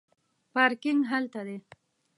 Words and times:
پارکینګ 0.53 0.99
هلته 1.11 1.39
دی 1.47 1.57